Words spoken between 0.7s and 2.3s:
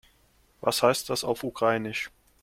heißt das auf Ukrainisch?